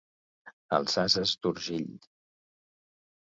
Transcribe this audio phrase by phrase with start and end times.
[0.77, 1.93] Els ases d'Urgell.